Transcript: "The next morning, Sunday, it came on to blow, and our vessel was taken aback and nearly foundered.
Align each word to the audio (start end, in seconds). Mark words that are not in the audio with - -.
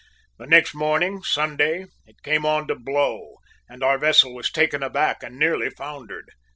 "The 0.39 0.47
next 0.47 0.73
morning, 0.73 1.21
Sunday, 1.21 1.85
it 2.07 2.23
came 2.23 2.43
on 2.43 2.67
to 2.69 2.73
blow, 2.75 3.35
and 3.69 3.83
our 3.83 3.99
vessel 3.99 4.33
was 4.33 4.51
taken 4.51 4.81
aback 4.81 5.21
and 5.21 5.37
nearly 5.37 5.69
foundered. 5.69 6.31